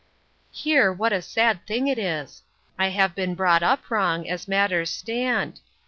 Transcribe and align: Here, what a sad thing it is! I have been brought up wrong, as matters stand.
Here, 0.51 0.91
what 0.91 1.13
a 1.13 1.21
sad 1.21 1.67
thing 1.67 1.87
it 1.87 1.99
is! 1.99 2.41
I 2.79 2.87
have 2.89 3.13
been 3.13 3.35
brought 3.35 3.61
up 3.61 3.91
wrong, 3.91 4.27
as 4.27 4.47
matters 4.47 4.89
stand. 4.89 5.59